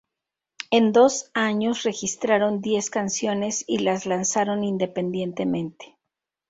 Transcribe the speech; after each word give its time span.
En 0.71 0.93
dos 0.93 1.29
años 1.35 1.83
registraron 1.83 2.59
diez 2.59 2.89
canciones 2.89 3.63
y 3.67 3.77
las 3.77 4.07
lanzaron 4.07 4.63
independientemente. 4.63 5.95